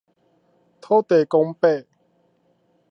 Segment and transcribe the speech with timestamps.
[0.81, 1.85] 土地公伯